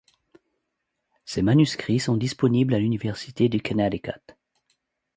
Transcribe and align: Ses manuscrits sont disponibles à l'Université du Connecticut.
Ses 1.25 1.43
manuscrits 1.43 1.99
sont 1.99 2.17
disponibles 2.17 2.73
à 2.73 2.79
l'Université 2.79 3.49
du 3.49 3.61
Connecticut. 3.61 4.33